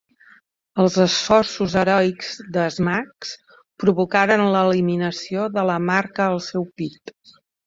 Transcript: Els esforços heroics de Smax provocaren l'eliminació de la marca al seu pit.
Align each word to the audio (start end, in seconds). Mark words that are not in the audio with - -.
Els 0.83 0.95
esforços 1.03 1.75
heroics 1.81 2.31
de 2.55 2.63
Smax 2.77 3.35
provocaren 3.85 4.45
l'eliminació 4.57 5.45
de 5.59 5.67
la 5.73 5.77
marca 5.93 6.27
al 6.31 6.43
seu 6.49 6.67
pit. 6.83 7.15